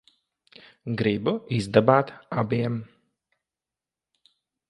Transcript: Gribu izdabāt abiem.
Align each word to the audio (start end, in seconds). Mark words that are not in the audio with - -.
Gribu 1.01 1.33
izdabāt 1.57 2.09
abiem. 2.45 2.79